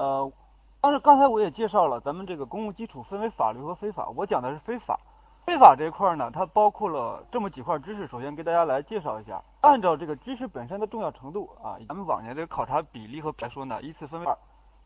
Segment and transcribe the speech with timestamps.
[0.00, 0.32] 呃，
[0.80, 4.98] 当时刚才我也介绍了，咱们这个公共基础分为法律和非法，我讲的是非法。
[5.44, 9.42] 非法这一块呢，它包括了这么几块知识，首先给大家来介绍一下。
[9.60, 14.34] 按照这个知识本身的重要程度啊，咱们往年这个考察比例和来说呢，依次分为二。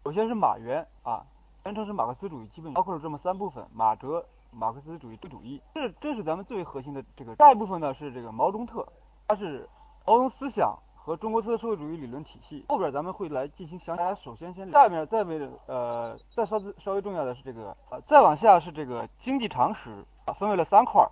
[0.02, 1.22] 首先是马原啊，
[1.62, 7.36] 全称是马克思主义基本包括了这么三部分：马哲、马克思主义、主义，这这是咱们最为核心的这个。
[7.36, 8.84] 下一部分呢是这个毛中特，
[9.28, 9.68] 它是
[10.04, 10.76] 毛泽东思想。
[11.04, 13.94] 和中国特色社会主义理论体系，后边咱们会来进行详。
[13.94, 19.90] 大家首先先下面再为呃再稍稍微重要的是这个呃再往下是这个经济常识
[20.24, 21.06] 啊，分为了三块：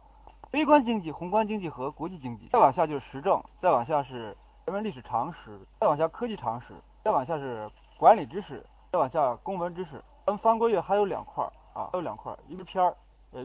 [0.53, 2.49] 微观经济、宏观经济和国际经济。
[2.51, 4.35] 再往下就是时政，再往下是
[4.65, 6.73] 人文历史常识，再往下科技常识，
[7.05, 10.03] 再往下是管理知识，再往下公文知识。
[10.25, 12.97] 咱们翻过页还有两块啊，还有两块，一个片儿
[13.33, 13.45] 呃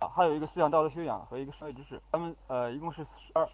[0.00, 2.02] 啊，还有一个思想道德修养和一个商业知识。
[2.10, 3.48] 咱们呃一共是十二。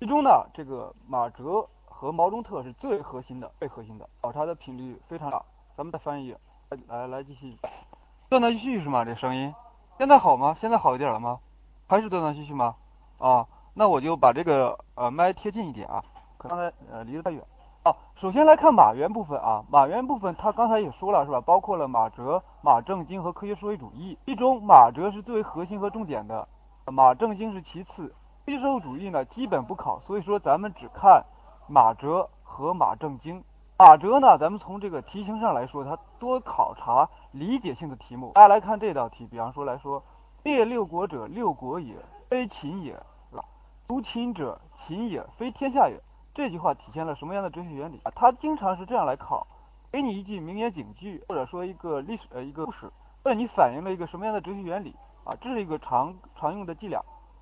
[0.00, 5.42] 其中呢，这个马哲和毛中特是最核心的、最核心的，考察的频率非常大。
[5.76, 6.36] 咱们再翻译，
[6.68, 7.58] 来来来继续，
[8.28, 9.04] 断断续续是吗？
[9.04, 9.52] 这声音
[9.98, 10.56] 现在好吗？
[10.60, 11.40] 现在好一点了吗？
[11.88, 12.76] 还是断断续续吗？
[13.18, 16.04] 啊，那我就把这个呃麦贴近一点啊，
[16.38, 17.42] 刚才呃离得太远。
[17.82, 21.40] 啊，首先来看马原部分啊，马原部分他刚才也说了是吧？
[21.40, 26.46] 包括了马哲、马正经和科学社会主义，其中马哲是最为核心和重点的，
[26.84, 28.14] 马正经是其次。
[28.48, 31.22] 非社会主义呢，基本不考，所以说咱们只看
[31.66, 33.44] 马哲和马正经。
[33.76, 38.32] 马哲呢，咱们从这个题型上来说，它多考察理解性的题目。
[38.32, 40.02] 大家来看这道题，比方说来说，
[40.44, 41.94] 列六国者，六国也，
[42.30, 42.94] 非秦也，
[43.30, 43.44] 是吧？
[43.86, 46.00] 独秦者，秦也，非天下也。
[46.34, 48.12] 这句话体现了什么样的哲学原理啊？
[48.14, 49.46] 它经常是这样来考，
[49.92, 52.90] 给你一句名言警句，或者说一个历史呃一个故事，
[53.24, 55.36] 问你反映了一个什么样的哲学原理啊？
[55.38, 56.98] 这是一个常常用的伎俩。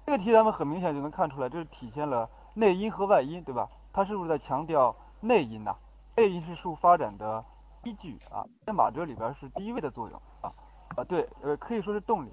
[0.07, 3.69] 这个题咱们很明显就能看出来，这是体现了内因和外因，对吧？
[3.93, 5.75] 它是不是在强调内因呢？
[6.15, 7.45] 内因是事物发展的
[7.83, 10.53] 依据啊，在马哲里边是第一位的作用啊
[10.95, 12.31] 啊，对，呃，可以说是动力。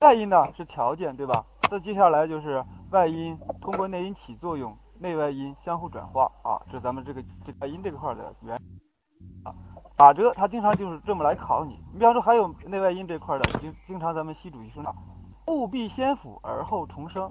[0.00, 1.42] 外因呢是条件，对吧？
[1.70, 8.56] 那接下来就是外因通过内因起作用，内外因相互转化啊，这是咱们这个这外因这块的原
[9.42, 9.54] 啊。
[9.96, 14.84] 马哲他经常就是这么来考你，你比方说还有内外因这块的，经经常咱们习主席说。
[15.58, 17.30] 务必先腐而后重生。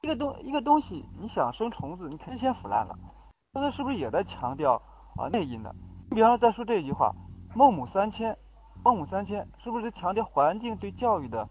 [0.00, 2.96] 一个东一个东西，你想生虫子，你肯定先腐烂了。
[3.52, 4.80] 那它是不是也在强调
[5.16, 5.74] 啊内因的？
[6.08, 7.12] 你比方说再说这句话，
[7.54, 8.36] 孟母三迁，
[8.84, 11.48] 孟母三迁是不是强调环境对教育的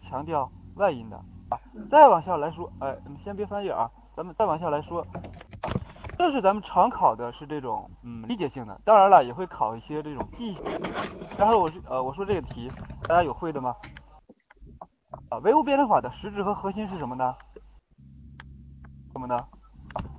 [0.00, 1.16] 强调外因的
[1.50, 1.58] 啊？
[1.90, 5.04] 再往下来说，哎，你先别翻页啊，咱们再往下来说，
[6.16, 10.64] 这是咱们常考的是这种嗯理解性的，当然了也会考一些这种记忆性。
[11.36, 12.70] 然后我是呃我说这个题，
[13.02, 13.74] 大家有会的吗？
[15.34, 17.34] 啊，唯物辩证法的实质和核心是什么呢？
[19.12, 19.36] 什么呢？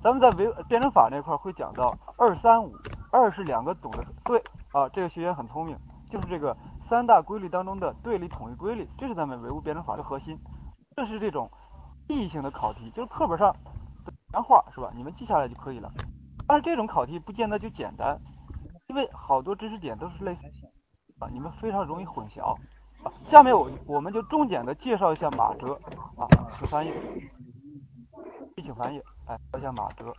[0.02, 2.70] 咱们在唯辩证法那块会讲到二三五，
[3.10, 4.38] 二是两个总的对
[4.72, 5.74] 啊，这个学员很聪明，
[6.10, 6.54] 就是这个
[6.86, 10.38] 三大规律当中的对立统一规律，这是咱们唯物辩证法的核心。
[10.94, 11.50] 这是这种
[12.08, 13.54] 意义性的考题，就是课本上
[14.34, 14.90] 原话是吧？
[14.94, 15.90] 你们记下来就可以了。
[16.46, 18.20] 但是这种考题不见得就简单，
[18.88, 20.46] 因为好多知识点都是类似
[21.20, 22.54] 啊，你们非常容易混淆。
[23.28, 25.74] 下面我我们就重点的介绍一下马哲
[26.16, 26.26] 啊，
[26.58, 26.92] 请翻译，
[28.62, 30.12] 请翻译，哎，说一下马哲。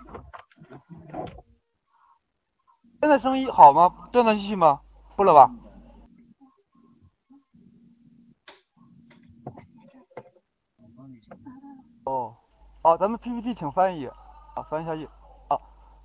[2.99, 4.09] 现在声音好吗？
[4.11, 4.81] 断断续续吗？
[5.15, 5.51] 不了吧？
[12.05, 12.35] 哦，
[12.81, 15.05] 好，咱们 PPT 请翻译啊，翻一下页
[15.49, 15.57] 啊。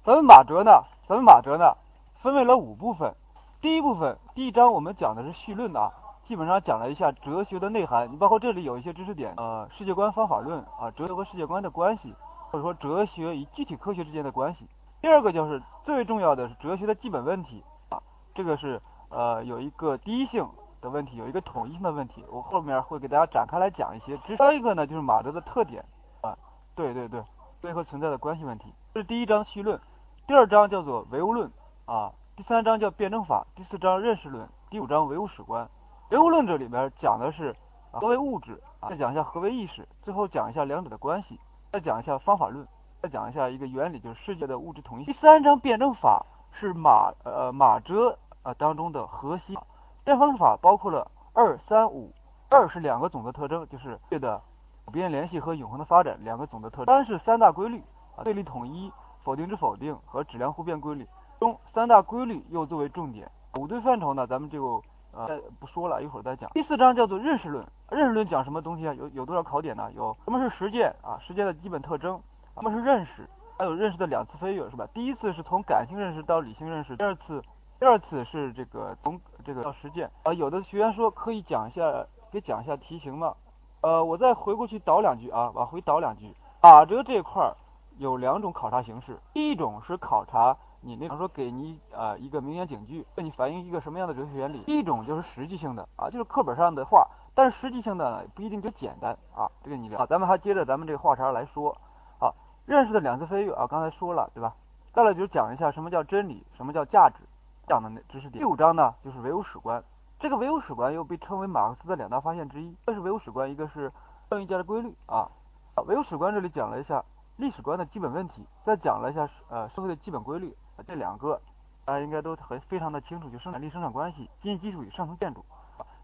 [0.04, 1.76] 咱们马哲呢，咱们马哲呢，
[2.16, 3.14] 分为了五部分。
[3.60, 5.92] 第一部分，第一章我们讲的是绪论啊。
[6.24, 12.14] 基本上讲了一下哲学的内涵，你包括这里有一些知识点，呃，世界观方法论啊，哲学和世界观的关系，
[12.50, 14.66] 或者说哲学与具体科学之间的关系。
[15.00, 18.00] 第二个就是最重要的是哲学的基本问题啊，
[18.34, 20.48] 这个是呃有一个第一性
[20.80, 24.16] 的问题，有一个统一性的问题，我后面会给大家展开来讲一些。
[24.36, 25.84] 还有一个呢就是马哲的特点
[26.20, 26.38] 啊，
[26.76, 27.20] 对对对，
[27.60, 28.72] 最后存在的关系问题。
[28.94, 29.80] 这是第一章绪论，
[30.28, 31.50] 第二章叫做唯物论
[31.84, 35.68] 啊，第三章叫辩证法，第四章认识论，第五章唯物史观。
[36.12, 37.56] 唯物论这里边讲的是
[37.90, 41.40] 何为物质啊，再讲一下何为意识，最后讲一下两者的关系，
[41.72, 42.68] 再讲一下方法论，
[43.00, 45.06] 再讲一下一个原理，就是世界的物质统一。
[45.06, 49.56] 第三章辩证法是马呃马哲啊当中的核心。
[50.04, 52.12] 辩证法包括了二三五，
[52.50, 54.38] 二是两个总的特征，就是对的
[54.84, 56.94] 普遍联系和永恒的发展两个总的特征。
[56.94, 57.82] 三是三大规律
[58.18, 58.92] 啊，对立统一、
[59.22, 61.08] 否定之否定和质量互变规律
[61.40, 63.30] 中三大规律又作为重点。
[63.58, 64.84] 五对范畴呢，咱们就。
[65.12, 66.50] 呃，不说了一会儿再讲。
[66.52, 68.94] 第四章叫做认识论，认识论讲什么东西啊？
[68.94, 69.90] 有有多少考点呢？
[69.92, 71.18] 有什么是实践啊？
[71.20, 72.20] 实践的基本特征，
[72.54, 73.28] 什么是认识？
[73.58, 74.86] 还有认识的两次飞跃是吧？
[74.92, 77.42] 第一次是从感性认识到理性认识，第二次
[77.78, 83.34] 第二次是这个从这个到实践啊，有的学员说可以讲一下，给讲一下题型吗。
[83.82, 86.32] 呃，我再回过去倒两句啊，往回倒两句。
[86.60, 87.54] 打折这一块儿
[87.98, 94.62] 有两种考察形式，第一种是考察你那，比方说给你呃一个名言警句，问你反映一个什么样的哲学原理。
[94.64, 99.48] 第一种就是实际性的啊，就是课本上的话，但是实际性的呢不一定就简单啊。
[99.62, 101.76] 这个你聊好，咱们还接着咱们这个话茬来说。
[102.18, 102.34] 好，
[102.66, 104.54] 认识的两次飞跃啊，刚才说了对吧？
[104.92, 107.22] 再来就是讲一下什么叫真理，什么叫价值，
[107.66, 108.42] 讲的那知识点。
[108.42, 109.82] 第五章呢就是唯物史观，
[110.18, 113.92] 这个唯物史观又被称为马克思的两大发现之一，一个是唯物史观，一个是
[114.28, 115.30] 剩余价值规律啊。
[115.74, 117.02] 啊，唯物史观这里讲了一下
[117.36, 120.54] 历史观的基本问题，再讲了一下呃社会的基本规律，
[120.86, 121.40] 这两个
[121.84, 125.44] 大家应该都很非常的清楚，就生产力生产关系、经济基础与上层建筑。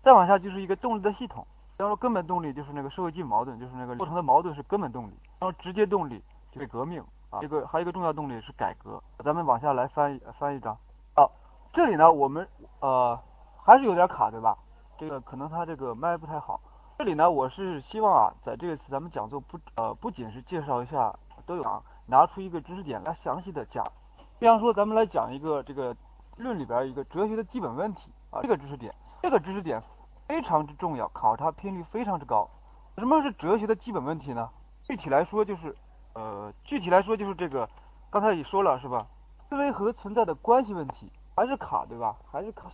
[0.03, 6.23] 再往下就是一个动力的系统，比方说根本动力就是那个社会基本矛盾，就是那个构成的矛盾是根本动力，然后直接动力
[6.53, 9.03] 就是革命啊，这个还有一个重要动力是改革。
[9.25, 10.73] 咱们往下来翻一翻一张，
[11.15, 11.29] 啊，
[11.73, 12.49] 这里呢我们
[12.81, 13.19] 呃
[13.63, 14.57] 还是有点卡对吧？
[14.97, 16.61] 这个可能它这个麦不太好。
[16.97, 21.15] 这里呢，我是希望啊，在这个次咱们讲座不呃不仅是介绍一下，
[21.47, 23.85] 都有啊拿出一个知识点来详细的讲。
[24.39, 25.97] 比方说，咱们来讲一个这个
[26.37, 29.83] 论里边一个哲学的基本问题啊，这个知识点，这个知识点
[30.27, 32.49] 非常之重要，考察频率非常之高。
[32.97, 34.49] 什么是哲学的基本问题呢？
[34.85, 35.75] 具体来说就是
[36.15, 37.69] 呃，具体来说就是这个，
[38.11, 39.07] 刚才也说了是吧？
[39.49, 42.17] 思维和存在的关系问题还是卡对吧？
[42.31, 42.71] 还是卡。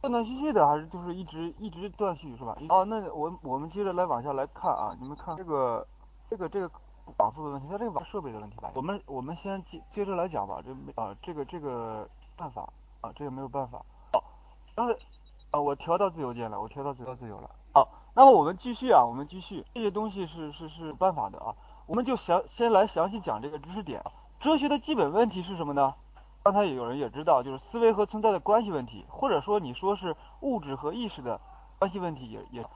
[0.00, 2.54] 断断续续的，还是就是一直一直断续是吧？
[2.68, 5.86] 哦，那我我们接着来往下来看啊，你们看这个
[6.28, 6.70] 这个这个
[7.18, 8.70] 网速的问题，它这个网设备的问题吧。
[8.74, 12.68] 我们我们先接接着来讲吧，这没啊这个这个办法
[13.00, 13.84] 啊这个没有办法。
[14.12, 14.22] 好，
[14.74, 14.94] 刚才
[15.50, 17.50] 啊我调到自由键了，我调到自由自由了。
[17.72, 21.54] 好，那么我们继续啊，我们继续这些东西是是是办法的啊，
[21.86, 24.02] 我们就详先来详细讲这个知识点。
[24.40, 25.94] 哲学的基本问题是什么呢？
[26.42, 31.40] 刚才有人也知道，就是思维和存在的关系问题，或者说你说是物质和意识的
[31.78, 32.66] 关系问题，也也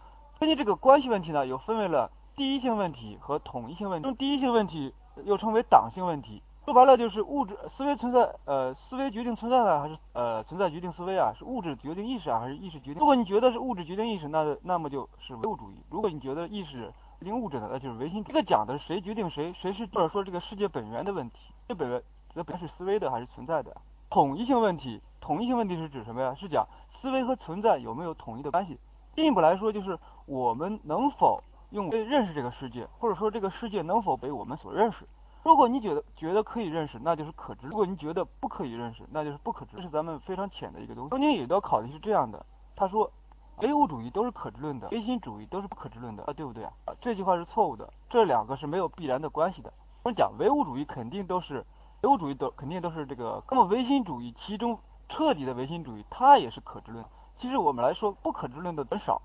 [0.41, 4.05] 根据这个关系问题呢，又分为了第一性问题和统一性问题。
[4.05, 4.95] 中第一性问题
[5.25, 11.33] 又称为党性问题，说白了就是物质思维存在，呃，思维决定存在呢，还是呃存在决定思维啊？
[11.37, 13.01] 是物质决定意识啊，还是意识决定？
[13.01, 18.23] 如果你觉得是物质决定意识，那那么就是唯物主义；如果你觉得意识决定物质呢，那就是唯心。
[18.23, 22.01] 这个讲的是谁决定谁，谁是或者说这个世界本源的问题，这本源。
[22.37, 23.77] 这本是思维的还是存在的？
[24.11, 26.33] 统一性问题，统一性问题是指什么呀？
[26.37, 28.79] 是讲思维和存在有没有统一的关系？
[29.13, 35.07] 进一步来说，就是我们能否用认识这个世界，或者说这个世界能否被我们所认识？
[35.43, 39.77] 如果你觉得觉得可以认识，那就是可知；如果你觉得不可以认识，那就是不可知。
[39.77, 41.11] 这是咱们非常浅的一个东西。
[41.11, 42.45] 中间有一道考题是这样的，
[42.77, 43.11] 他说
[43.59, 46.73] 唯物主义都是可知论的，唯心主义都是不可知论的啊，对不对啊？
[47.01, 49.73] 这句话是错误的，这两个是没有必然的关系的。
[50.03, 51.65] 我们讲唯物主义肯定都是。
[52.03, 54.79] 唯物主义都肯定都是这个，那么唯心主义其中
[55.09, 57.05] 彻底的唯心主义，它也是可知论。
[57.39, 59.21] 其实我们来说不可知论的很少，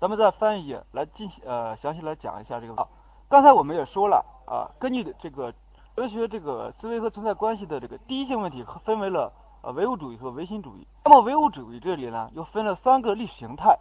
[0.00, 2.88] 咱们再翻一页来进行呃详细来讲一下这个。
[3.28, 5.52] 刚才我们也说了啊，根据这个
[5.94, 9.30] 哲学这个思维和存在关系的这个第一性问题，分为了
[9.60, 10.86] 呃唯物主义和唯心主义。
[11.04, 13.78] 那么唯物主义这里呢，又分了三个历史形态，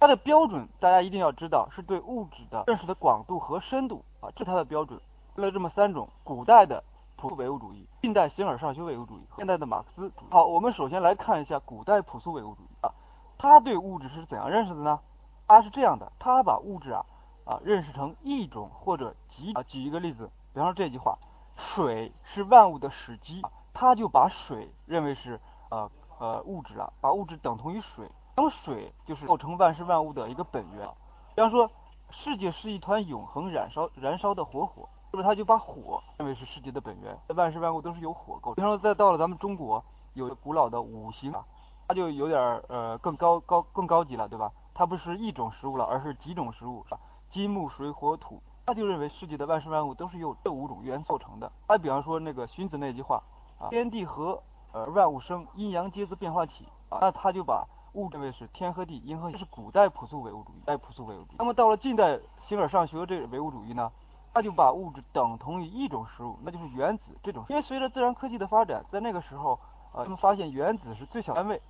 [0.00, 4.98] 它的标准大家一定要知道，是对物质的认识的广度和深度啊，这是它的标准。
[5.34, 6.82] 分了这么三种，古代的。
[7.20, 10.28] 朴素唯物主义，近代形而上学唯物主义，现代的马克思主义。
[10.30, 12.94] 好，我们首先来看一下古代朴素唯物主义啊，
[13.36, 15.00] 他对物质是怎样认识的呢？
[15.48, 17.04] 他是这样的，他把物质啊
[17.44, 19.62] 啊认识成一种或者几啊。
[19.62, 21.18] 举一个例子，比方说这句话，
[21.56, 25.40] 水是万物的始基，他就把水认为是
[25.70, 30.86] 呃呃物质了，把物质等同于水，那么水就是构成万事万物的一个本源。
[31.34, 31.70] 比方说，
[32.10, 34.88] 世界是一团永恒燃烧燃烧的火火。
[35.10, 37.18] 是不是他就把火认为是世界的本源？
[37.34, 38.56] 万事万物都是由火构成。
[38.56, 41.42] 比方说，再到了咱们中国，有古老的五行啊，
[41.88, 42.38] 它就有点
[42.68, 44.52] 呃更高高更高级了，对吧？
[44.78, 46.86] 它不是一种食物了，而是几种食物，
[47.28, 48.40] 金木水火土。
[48.64, 51.50] 他就认为世界的万事万物都是由这五种元素构成的。
[51.66, 53.20] 还比方说那个荀子那句话
[53.58, 61.36] 啊，天地合而万物生，阴阳皆自变化体啊，那他就把物认为是天和地，阴和这是古代朴素唯物主义，代朴素唯物主义。
[61.38, 62.16] 那么到了近代
[62.46, 63.90] 形而上学这唯物主义呢？
[64.32, 67.44] 他就把物质等同于一种食物，那就是原子这种。
[67.48, 69.58] 因为随着自然科技的发展，在那个时候，
[69.92, 71.60] 呃，他们发现原子是最小单位，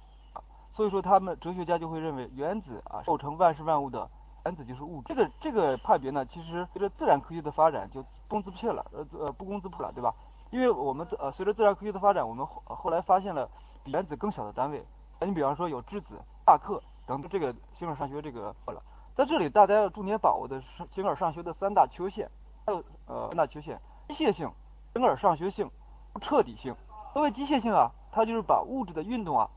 [0.78, 4.08] 所以说他们哲学家就会认为原子啊构成万事万物的
[4.44, 5.12] 原子就是物质。
[5.12, 10.14] 这个这个派别呢，其实随着自然科学的发展就不攻自破了，呃呃不攻自破了，对吧？
[10.52, 13.50] 因为我们呃随着自然科学的发展，我们后后来发现了
[13.82, 14.80] 比原子更小的单位。
[15.20, 18.80] 你比方说有质子、夸克等这个形而上学这个了。
[19.16, 22.30] 在这里大家要重点把握的是形而上学的三大缺陷。
[22.64, 24.48] 还有呃三大缺陷：机械性、
[24.92, 25.68] 形而上学性、
[26.12, 26.72] 不彻底性。
[27.12, 29.50] 所谓机械性啊，它就是把物质的运动啊，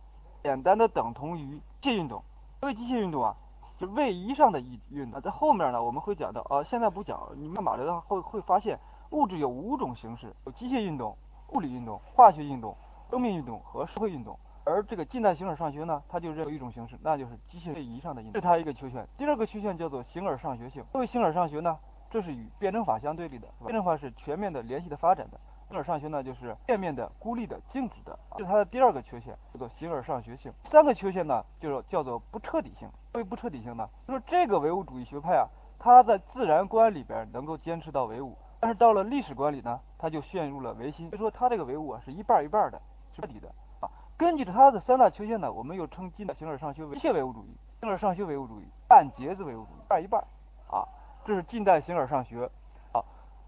[0.44, 2.24] 简单的等同于机械运动。
[2.62, 3.36] 因为机械运动啊，
[3.80, 5.20] 就位移上的一运动。
[5.20, 8.78] 在后面呢，我们会讲到，呃，现在不讲，你慢慢的会会发现，
[9.10, 11.18] 物质有五种形式：有机械运动、
[11.54, 12.78] 物理运动、化学运动、
[13.10, 14.38] 生命运动和社会运动。
[14.64, 19.08] 而这个近代形而上学呢，它就认为一种形式，那就是机械位移上的运动，是它一个缺陷。
[19.18, 20.84] 第二个缺陷叫做形而上学性。
[20.92, 21.76] 作为形而上学呢，
[22.12, 25.40] 这是与辩证法相对立的，辩证法是全面的、联系的发展的。
[25.72, 30.52] 形而上学呢，就是片面的、孤立的、静止的，这是它的第二个缺陷，叫做形而上学性。
[30.66, 32.90] 三个缺陷呢，就是叫做不彻底性。
[33.14, 35.48] 为不彻底性呢，就是这个唯物主义学派啊，
[35.80, 41.10] 它在自然观里边能够坚持到唯物，但是到了历史观里呢，它就陷入了唯心。
[41.10, 42.82] 所以说它这个唯物啊，是一半一半的，
[43.14, 43.48] 彻底的
[43.80, 43.88] 啊。
[44.18, 50.22] 根据着它的三大缺陷呢，我们又称近代形而上学为机械唯物主义、形而上学唯物主义、半截子唯物主义，半一半
[50.70, 50.84] 啊，
[51.24, 52.50] 这是近代形而上学。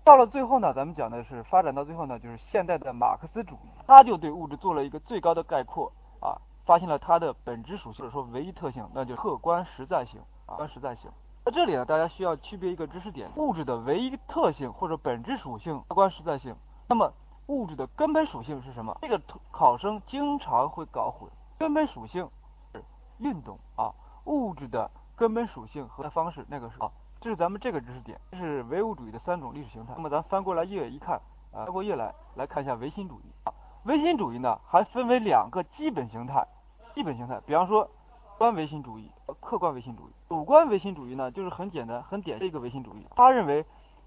[0.04, 11.10] 到了最后呢，咱们讲的是发展到最后呢，就是现代的马克思主义，他就对物质做了一个最高的概括啊，发现了它的本质属性，或者说唯一特性，那就客观实在性啊，观实在性。
[11.46, 16.54] 在这里呢，大家需要区别一个知识点：物质的唯一特性或者本质属性，客观实在性。
[16.90, 17.14] 那么
[17.48, 18.98] 物质的根本属性是什么？
[19.02, 21.30] 这个考生经常会搞混。
[21.58, 22.30] 根本属性
[22.74, 22.84] 是
[23.20, 23.94] 运动啊，
[24.26, 26.92] 物质的根本属性和方式那个是啊，
[27.24, 29.94] 这是咱们这个知识点，这是唯物主义的三种历史形态。
[29.96, 31.16] 那么咱翻过来页一看，
[31.54, 33.54] 啊，翻过页来来看一下唯心主义啊。
[33.86, 36.46] 唯心主义呢还分为两个基本形态，
[36.94, 37.92] 基本形态，比方说主
[38.38, 40.12] 观唯心主义和客观唯心主义。
[40.28, 43.66] 主观唯心主义呢就是很简单、很典型的一个唯心主义，他认为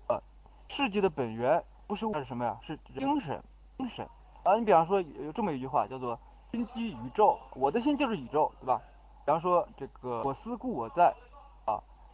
[0.09, 0.21] 呃
[0.69, 1.65] 世界的本源。
[1.87, 2.59] 不是物是什么呀？
[2.61, 3.41] 是精神，
[3.79, 4.05] 精神
[4.43, 4.57] 啊！
[4.57, 6.19] 你比方说有这么一句话，叫做
[6.51, 8.79] “心即宇宙”，我的心就是宇宙，对吧？
[9.25, 11.15] 比方说这个“我思故我在”，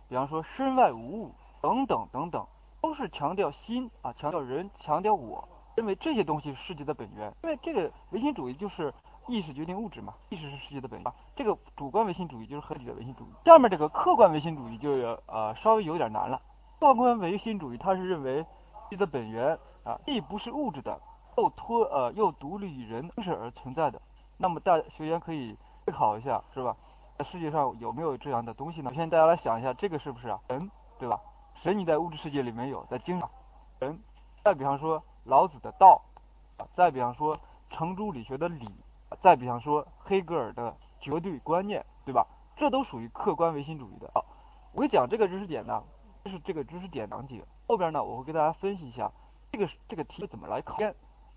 [0.09, 2.47] 比方说“身外无物”等等等等，
[2.81, 7.33] 都是强调心啊，强调人，强调我，认为这些东西是世界的本源。
[7.43, 8.93] 因为这个唯心主义就是
[9.29, 11.13] 意识决定物质嘛，意识是世界的本源。
[11.37, 13.33] 这个主观唯心主义就是合理的唯心主义。
[13.45, 14.91] 下面这个客观唯心主义就
[15.27, 16.41] 呃稍微有点难了。
[16.81, 18.45] 客观唯心主义它是认为。
[18.95, 21.01] 的本源啊，既不是物质的，
[21.39, 23.99] 又脱呃又独立于人精神而存在的。
[24.37, 25.57] 那么大学员可以
[25.87, 26.77] 思考一下，是吧？
[27.23, 28.91] 世界上有没有这样的东西呢？
[28.91, 30.39] 首先大家来想一下，这个是不是啊？
[30.49, 31.21] 神，对吧？
[31.55, 33.29] 神你在物质世界里没有，在精神
[33.81, 33.99] 神。
[34.43, 36.03] 再比方说老子的道，
[36.57, 37.37] 啊再比方说
[37.71, 38.67] 程朱理学的理，
[39.21, 42.27] 再比方说黑格尔的绝对观念，对吧？
[42.57, 44.11] 这都属于客观唯心主义的。
[44.15, 44.25] 好，
[44.73, 45.83] 我讲这个知识点呢，
[46.25, 47.45] 就是这个知识点讲解。
[47.67, 49.11] 后边呢，我会给大家分析一下
[49.53, 50.77] 这个这个题怎么来考，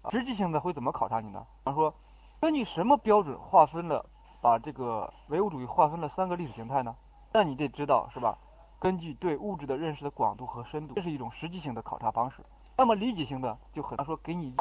[0.09, 1.45] 实际性的会怎么考察你呢？
[1.63, 1.93] 比方说，
[2.41, 4.05] 根据什么标准划分了
[4.45, 6.95] 把这个唯物主义划分了三个历史形态呢？
[7.33, 8.37] 那你得知道是吧？
[8.79, 12.45] 根据对物质的认识的广度和深度，这是一种实际性的考察方式。
[12.77, 14.55] 那么理解性的就很难说，给你一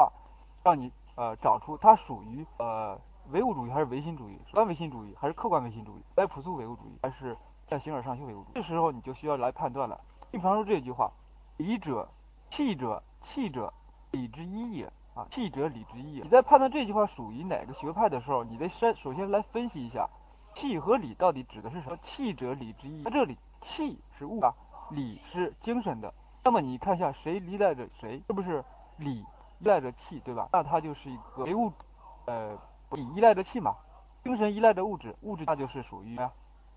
[0.63, 2.99] 让你呃找出它属于呃
[3.31, 7.37] 唯物主义还是唯心主义，主观唯心主义还是客观唯心主义，来朴素唯物主义还是
[7.67, 8.55] 在形而上学唯物主义？
[8.55, 10.01] 这时候你就需要来判断了。
[10.33, 11.13] 你比方说这句话。
[11.59, 12.09] 理者，
[12.51, 13.71] 气者，气者，
[14.13, 15.27] 理之一也啊！
[15.31, 16.21] 气者，理之一。
[16.21, 20.09] 你在判断这句话属于哪个学派的时候，你得先首先来分析一下，
[20.55, 21.97] 气和理到底指的是什么？
[21.99, 23.03] 气者，理之一。
[23.05, 24.53] 在这里，气是物啊，
[24.91, 26.13] 理是精神的。
[26.45, 28.23] 那么你看一下，谁依赖着谁？
[28.27, 28.65] 是不是
[28.99, 29.21] 理
[29.61, 30.49] 依赖着气，对吧？
[30.53, 31.73] 那它就是一个唯物，
[32.27, 32.59] 呃，
[32.91, 33.77] 理依赖着气嘛，
[34.23, 36.19] 精神依赖着物质，物质那就是属于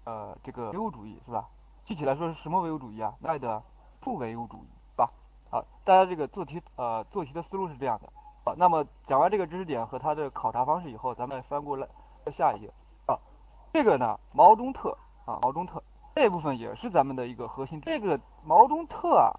[0.05, 1.47] 呃这个唯物主义，是吧？
[1.85, 3.13] 具体来说是什么唯物主义啊？
[3.23, 3.63] 爱的。
[3.99, 5.11] 不唯物主义，吧？
[5.49, 8.07] 好，大家这个做题呃做题的思路是这样的。
[8.47, 11.85] 好，那么讲完这个知识点和它的考察方式以后，咱们翻过来
[12.31, 12.71] 下一页
[13.05, 13.19] 啊。
[13.73, 15.83] 这个呢，毛中特啊，毛中特
[16.15, 17.81] 这部分也是咱们的一个核心。
[17.81, 19.35] 这个毛中特啊，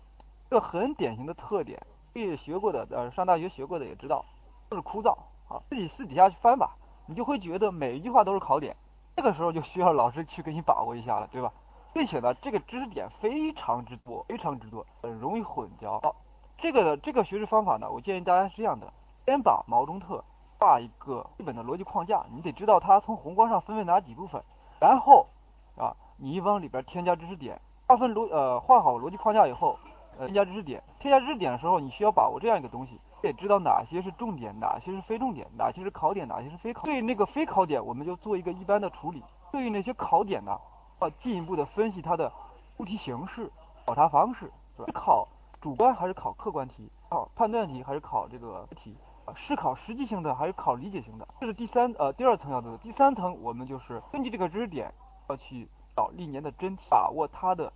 [0.48, 1.80] 一个很典型的特点，
[2.12, 4.22] 也学过的呃上大学学过的也知道，
[4.70, 5.16] 就是枯燥
[5.48, 5.56] 啊。
[5.70, 8.76] 自己私底下去翻吧，你就会觉得每一句话都是考点。
[9.16, 11.50] 这个时候就需要老师去给你把握一下了，对吧？
[11.94, 15.98] 并且呢，这个知识点非常之多，非常之多，很容易混淆。
[16.02, 16.14] 好，
[16.58, 18.92] 这个的这个学习方法呢，我建议大家是这样的：
[19.24, 20.22] 先把毛中特
[20.58, 24.42] 画一个基本的逻辑框架，你得知道它从宏观上分为哪几部分。
[24.80, 25.26] 然后
[25.76, 29.78] 啊，你往里边添加知识点，划分逻呃画好逻辑框架以后，
[30.18, 30.82] 呃添加知识点。
[30.98, 36.82] 添加知识点的时候，你需要把握这样一个东西，得知道哪些是重点，哪些是非重点，哪些是考点，哪些是非考。
[36.82, 39.22] 对那个非考点，我们就做一个一般的处理。
[39.52, 40.58] 对于那些考点呢？
[41.00, 42.32] 要进一步的分析它的
[42.76, 43.48] 出题形式、
[43.86, 44.90] 考察方式，是吧？
[44.92, 45.28] 考
[45.60, 46.90] 主观还是考客观题？
[47.10, 48.96] 考判断题还是考这个题？
[49.34, 51.28] 是考实际性的还是考理解性的？
[51.40, 52.78] 这是第三呃第二层要做的。
[52.78, 54.92] 第三层我们就是根据这个知识点
[55.28, 57.72] 要去找历年的真题，把握它的。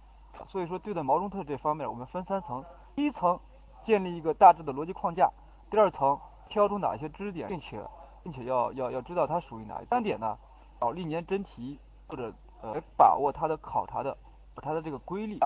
[0.47, 3.39] 所以说对待毛中特这方面，我们分三层：第一层
[3.85, 5.27] 建立一个大致的逻辑框架；
[5.71, 7.83] 第二层挑出哪些知识点，并且
[8.23, 10.39] 并且要要要知道它属于哪一三点呢？
[10.81, 14.17] 找历年真题或者呃把握它的考察的
[14.57, 15.39] 它的这个规律，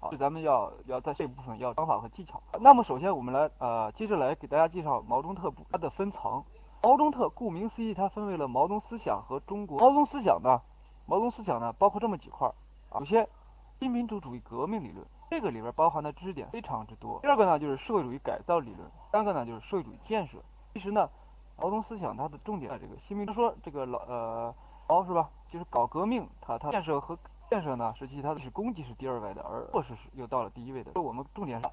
[0.00, 2.40] 好，咱们要要在这部分要方法和技巧。
[2.58, 6.42] 那么首先我们来呃接着来给大家介绍毛中特部它的分层。
[6.82, 10.58] 毛中特顾名思义，它分为了毛泽东思想和中国毛泽东思想呢，
[11.04, 12.54] 毛泽东思想呢包括这么几块儿，
[12.98, 13.28] 首先
[13.78, 15.06] 新民主主义革命理论。
[15.28, 17.20] 这个里边包含的知识点非常之多。
[17.20, 20.38] 第二个呢，就是社会主义改造理论；三个呢，就是社会主义建设。
[20.72, 21.06] 其实呢，
[21.58, 24.54] 毛泽东思想它的重点在这个新民说这个老呃
[24.88, 25.28] 毛是吧？
[25.52, 27.16] 就是搞革命，它它建设和
[27.50, 30.92] 建设呢，实际它是功绩是第二位的，而措施是又到了第一位的。
[31.02, 31.68] 我们重点是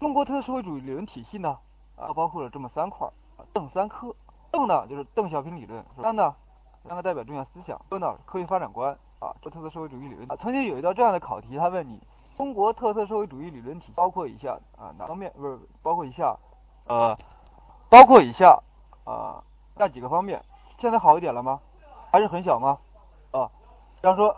[0.00, 1.58] 中国特色社会主义理论体系呢，
[1.96, 3.12] 啊，包括了这么三块儿，
[3.52, 4.16] 邓三科。
[4.50, 6.34] 邓呢就是邓小平理论，三呢
[6.84, 10.26] 三个代表重要思想，科呢科学发展观啊，这特色社会主义理论。
[10.38, 12.02] 曾经有一道这样的考题，他问你。
[12.38, 15.32] 中国特色社会主义理论体系包括以下啊哪方面？
[15.36, 16.36] 不是包括以下，
[16.86, 17.18] 呃，
[17.90, 18.56] 包括以下
[19.02, 19.42] 啊
[19.74, 20.40] 那几个方面？
[20.78, 21.60] 现在好一点了吗？
[22.12, 22.78] 还是很小吗？
[23.32, 23.50] 啊，
[24.00, 24.36] 比方说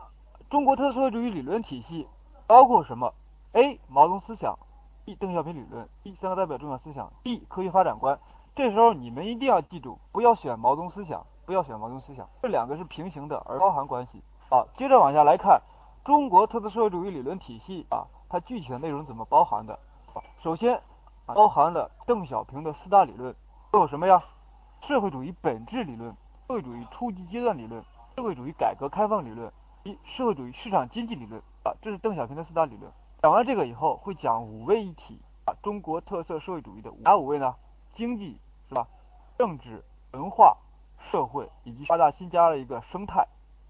[0.51, 2.09] 中国特色社会主义理论体系
[2.49, 3.15] 包括什么
[3.53, 3.79] ？A.
[3.87, 4.59] 毛泽东思想
[5.05, 5.15] ，B.
[5.15, 6.13] 邓小平理论，B.
[6.17, 7.47] 三个代表重要思想，D.
[7.49, 8.19] 科学发展观。
[8.57, 14.25] 这时候你们一定要记住，不要选毛泽东思想，不要选毛泽东思想，这两个是平行的，而包含关系。
[14.49, 15.63] 好，接着往下来看。
[16.05, 19.79] 中国特色社会主义理论体系啊，它具体的内容怎么包含的？
[20.43, 20.83] 首先，
[21.27, 23.33] 包含了邓小平的四大理论，
[23.71, 24.21] 都有什么呀？
[24.81, 26.11] 社会主义本质理论、
[26.49, 27.81] 社会主义初级阶段理论、
[28.17, 29.53] 社会主义改革开放理论
[29.83, 32.93] 一社会主义市场经济理论啊，这是邓小平的四大理论。
[33.23, 37.55] 讲完这个以后，会讲五位一体啊，中国特色社会主义的哪五位呢？
[37.95, 38.87] 经济是吧？
[39.39, 39.83] 政治、
[40.13, 40.57] 文化、
[40.99, 43.27] 社会以及八大新加了一个生态。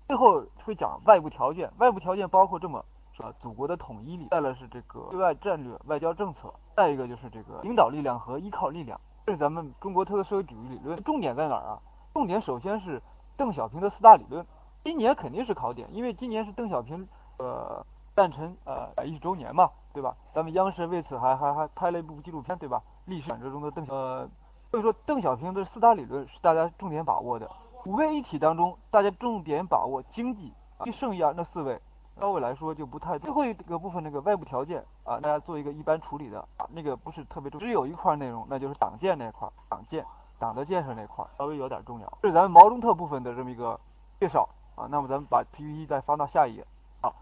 [0.09, 9.01] 最后会讲外部条件，外部条件包括这么说：祖国的统一力，再来是这个对外战略、外交政策，再一个就是这个领导力量和依靠力量。
[9.27, 11.79] 这是咱们中国特色社会主义理论，重点在哪儿啊？
[12.13, 13.01] 重点首先是
[13.37, 14.45] 邓小平的四大理论。
[14.83, 17.07] 今年肯定是考点，因为今年是邓小平
[17.39, 17.85] 呃
[18.15, 20.15] 诞辰呃一周年嘛，对吧？
[20.35, 22.83] 咱们央视为此还还还拍了一部纪录片，对吧？
[23.05, 24.29] 历史转折中的邓呃，
[24.71, 27.51] 所以说邓小平的四大理论是大家重点把握的。
[27.85, 30.53] 五位一体当中，大家重点把握经济，
[30.85, 31.81] 就剩下那四位，
[32.19, 33.19] 稍微来说就不太。
[33.19, 40.05] 最后一个部分那个外部条件啊，大家做一个一般处理的啊，那个不是特别重，只有一块内容，那就是党建那块，党建
[40.39, 42.19] 党的建设那块稍微有点重要。
[42.23, 43.79] 这是咱们毛中特部分的这么一个
[44.21, 46.67] 介绍啊，那么咱们把 PPT 再翻到下一页
[47.01, 47.13] 啊，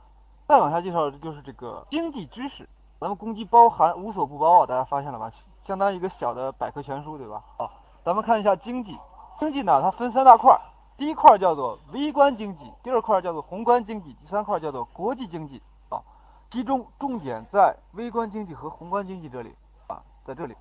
[0.47, 2.69] 再往下介绍的就是这个经济知识，
[3.01, 5.33] 咱们公鸡包含无所不包啊，大家发现了吧？
[5.67, 7.43] 相当于一个小的百科全书，对吧？
[7.59, 7.69] 啊，
[8.05, 8.99] 咱们看一下经济。
[9.39, 10.59] 经济呢，它分三大块，
[10.97, 16.03] 第一块叫做微观经济，第二块叫做宏观经济，第三块叫做国际经济啊。
[16.51, 19.55] 其中重点在微观经济和宏观经济这里
[19.87, 20.57] 啊，在这里，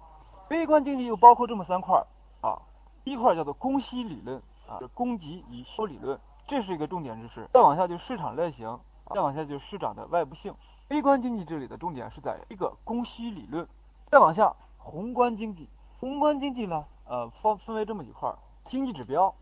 [0.50, 2.06] 微观经济又包括这么三块
[2.42, 2.62] 啊。
[3.04, 7.48] 第一块叫做供需理论啊，供给与需求理论，这是一个重点知识。
[7.54, 8.80] 再往下就是市场类型，
[9.14, 10.56] 再往下就是市场的外部性。
[10.90, 13.68] 微观经济这里的重点是在一个供需理论，
[14.10, 18.34] 再往下宏观经济，宏观经济呢，呃，分分为这么几块。
[18.70, 19.34] 经济指标，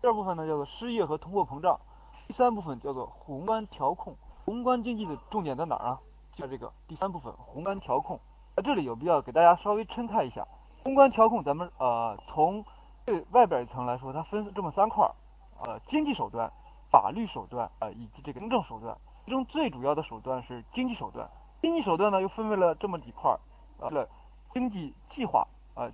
[0.00, 1.78] 第二部分呢叫做失业和通货膨胀，
[2.26, 4.16] 第三部分叫做宏观调控。
[4.44, 6.00] 宏观经济的重点在哪儿啊？
[6.34, 8.18] 就这个第三部分宏观调控。
[8.56, 10.46] 在这里有必要给大家稍微称开一下，
[10.82, 12.64] 宏观调控咱们呃从
[13.04, 15.12] 最外边一层来说，它分这么三块儿，
[15.60, 16.50] 呃经济手段、
[16.90, 18.96] 法律手段啊以及这个行政手段。
[19.24, 21.28] 其中最主要的手段是经济手段，
[21.62, 24.08] 经济手段呢又分为了这么几块儿，了
[24.52, 25.88] 经济计划啊。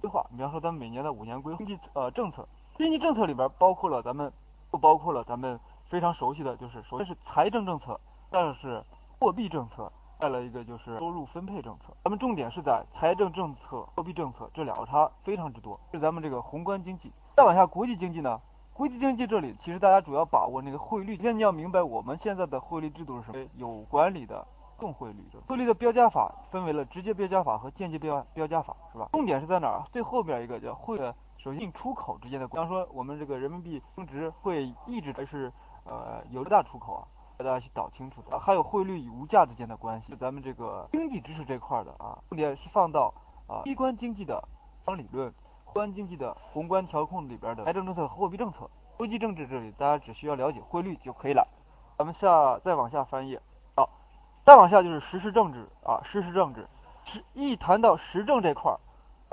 [0.00, 4.32] 规划，比方说咱们每年的五年规经济呃政策，经济政策里边包括了咱们，
[4.70, 8.80] 不包括了咱们非常熟悉的就是，首先是财政政策，再是
[9.18, 11.92] 货币政策，再来一个就是收入分配政策。
[12.04, 17.12] 咱们重点是在财政政策、货币政策这两个差非常之多，是咱们这个宏观经济。
[17.36, 18.40] 再往下国际经济呢，
[18.74, 24.46] 国际经济这里其实大家主要把握那个汇率，首先你要明白我们现在的汇率制度是什么，有管理的。
[24.78, 29.08] 重汇率，汇率的标价法分为了直接标价法和间接标标价法，是吧？
[29.12, 29.84] 重点是在哪儿？
[29.92, 35.52] 最后边一个叫汇的，首先进出口之间的，比方说我们这个人民币升值会一直还是
[35.84, 37.02] 呃有大出口啊，
[37.38, 38.36] 大家去搞清楚的。
[38.40, 43.14] 还有汇率与物价之间的关系，咱们这个经济知识这块的啊，重点是放到
[43.46, 44.42] 啊微观经济的
[44.84, 45.32] 方理论，
[45.72, 51.48] 宏观经济的宏观调控里边的财政政策和货币政策，国际政治这里大家只需要了解汇率就可以了。
[51.96, 53.40] 咱们下再往下翻页。
[54.44, 56.66] 再往下就是实施政治啊，实施政治，
[57.04, 58.78] 实一谈到实政这块儿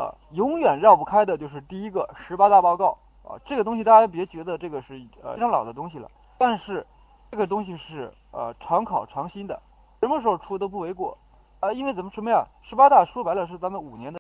[0.02, 6.86] 啊，永远绕不开的就是第一个十八大报告啊，这个东西大家别觉得这个是呃非常老的东西了，但是
[7.32, 9.62] 这个东西是呃常考常新的，
[10.00, 11.18] 什么时候出都不为过
[11.60, 12.46] 啊，因为怎么什么呀？
[12.62, 14.18] 十八大说白了是咱们五年的。